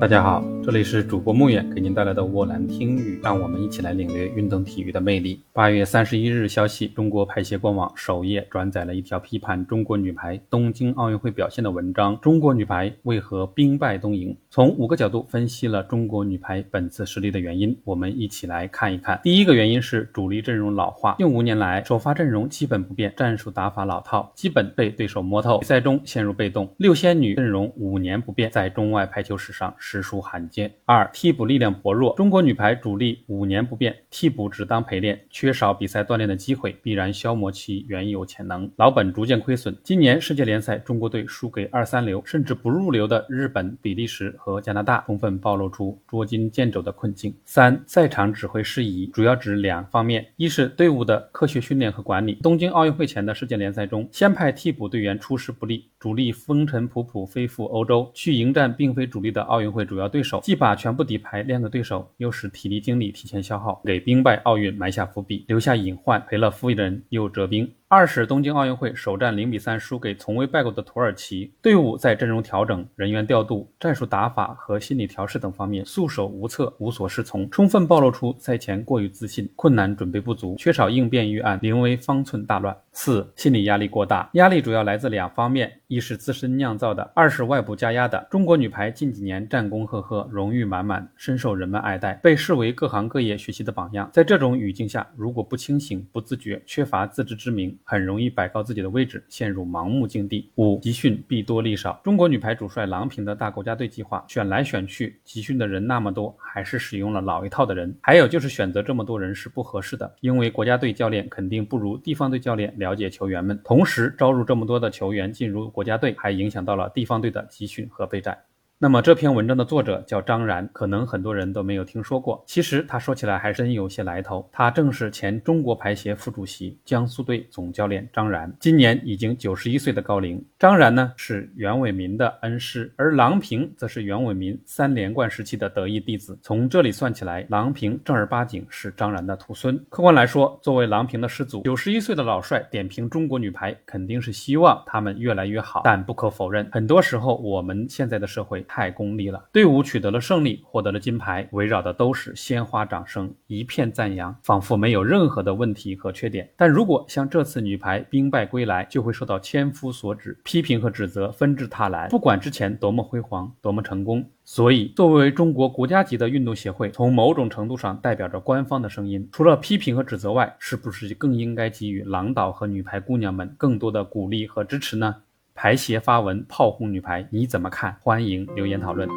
[0.00, 5.40] 大家好，这里是主播穆远给您带来的沃兰听语，让我们一起来领略运动体育的魅力。
[5.50, 12.20] 八月三十一日消息，中国排协官网首页转载了一条批判中国女排东京奥运会表现的文章。
[12.20, 14.36] 中国女排为何兵败东营？
[14.50, 19.18] 从五个角度分析了中国女排本次失利的原因，我们一起来看一看。
[19.24, 26.68] 第一个原因是主力阵容老化，近五年来首发阵容基本不变，战术打法老套，基本被对手摸透，比赛中陷入被动。
[26.76, 29.74] 六仙女阵容五年不变，在中外排球史上。
[29.78, 30.57] 实属罕见。
[30.86, 39.76] 二、替补力量薄弱，中国女排主力五年不变，替补只当陪练，缺少比赛锻炼的机会，必然消磨其原有潜能，老本逐渐亏损。
[39.82, 47.34] 今年世界联赛，中国队输给二三流甚至不入流的日本、比利时和加拿大，充分暴露出捉襟见肘的困境。
[47.44, 52.34] 三、赛场指挥失宜，主要指两方面：一是队伍的科学训练和管理。
[52.42, 59.88] 东京奥运会前的世界联赛中，先派替补队员出师不利，主力风尘仆仆飞赴欧洲去迎战并非主力的奥运会。
[59.88, 67.70] 主要对手，既把全部底牌练给对手，又使体力精力提前消耗，给兵败奥运埋下伏笔，留下隐患，赔了夫人又折兵。
[67.90, 82.76] 二是东京奥运会首战零比三输给从未败过的土耳其，队伍在阵容调整、人员调度、战术打法和心理调试等方面束手无策、无所适从，充分暴露出赛前过于自信、困难准备不足、缺少应变预案，临危方寸大乱。
[82.92, 88.26] 四、心理压力过大，压力主要来自两方面：一是自身酿造的，二是外部加压的。
[88.28, 94.10] 中国女排近几年战功赫赫，荣誉满满，深受人们爱戴，被视为各行各业学习的榜样。
[94.12, 100.50] 在这种语境下，如果不清醒、不自觉、缺乏自知之明，很容易摆高自己的位置，陷入盲目境地。
[100.56, 107.96] 五集训必多力少，中国女排主帅郎平的大国家队计划选来选去，集训的人那么多，还是使用了老一套的人。
[108.00, 113.60] 还有就是选择这么多人是不合适的，因为国家队教练肯定不如地方队教练了解球员们。
[113.64, 118.36] 同时招入这么多的球员进入国家队，还影响到了地方队的集训和备战。
[118.80, 122.40] 那么这篇文章的作者叫张然，可能很多人都没有听说过。
[122.46, 130.40] 其实他说起来还真有些来头，他正是前中国排协副主席、江苏队总教练张然，今年已经九十一岁的高龄。
[130.60, 136.38] 张然呢是袁伟民的恩师，而郎平则是袁伟民三连冠时期的得意弟子。
[136.40, 139.76] 从这里算起来，郎平正儿八经是张然的徒孙。
[139.88, 145.80] 客观来说，作为郎平的师祖，九十一岁的老帅点评中国女排，肯定是希望他们越来越好。
[145.82, 148.64] 但不可否认，很多时候我们现在的社会。
[148.68, 156.48] 太功利了，队伍取得了胜利，获得了金牌，围绕的都是鲜花掌声，一片赞扬，仿佛没有任何的问题和缺点。
[156.56, 162.08] 但如果像这次女排兵败归来，就会受到千夫所指，批评和指责纷至沓来。
[162.08, 169.26] 不管之前多么辉煌，多么成功，所以作为中国国家级的运动协会，从某种程度上代表着官方的声音。
[169.32, 175.14] 除了批评和指责外，是不是更应该给予郎导和女排姑娘们更多的鼓励和支持呢？
[175.60, 177.92] 排协发文炮轰女排，你怎么看？
[178.00, 179.08] 欢迎留言讨论。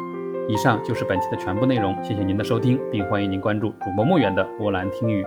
[0.48, 5.24] 以上就是本期的全部内容，谢谢您的收听，并欢迎您关注主播墨远的波兰听语。